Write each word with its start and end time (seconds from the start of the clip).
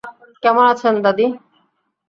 কেমন 0.43 0.63
আছেন, 0.73 0.95
দাদি? 1.05 1.25